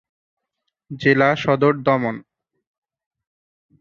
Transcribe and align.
জেলা 0.91 1.29
সদর 1.35 1.73
দমন। 1.85 2.15